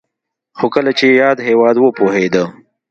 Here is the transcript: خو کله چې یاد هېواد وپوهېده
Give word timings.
خو 0.57 0.65
کله 0.75 0.91
چې 0.99 1.05
یاد 1.21 1.37
هېواد 1.47 1.75
وپوهېده 1.79 2.43